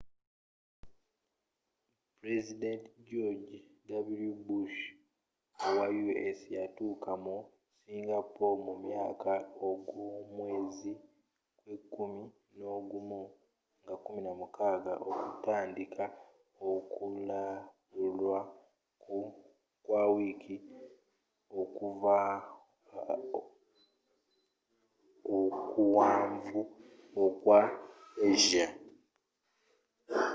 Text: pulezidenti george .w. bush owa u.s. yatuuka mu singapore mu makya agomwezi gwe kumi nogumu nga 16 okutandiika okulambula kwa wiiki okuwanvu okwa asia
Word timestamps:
pulezidenti 2.19 2.91
george 3.09 3.55
.w. 3.89 4.27
bush 4.47 4.77
owa 5.65 5.85
u.s. 6.03 6.37
yatuuka 6.55 7.11
mu 7.23 7.37
singapore 7.83 8.57
mu 8.65 8.73
makya 8.85 9.35
agomwezi 9.67 10.93
gwe 11.59 11.75
kumi 11.93 12.23
nogumu 12.57 13.21
nga 13.81 13.95
16 14.05 14.91
okutandiika 15.09 16.05
okulambula 16.69 18.39
kwa 19.85 20.01
wiiki 20.13 20.55
okuwanvu 25.33 26.61
okwa 27.23 27.59
asia 28.27 28.67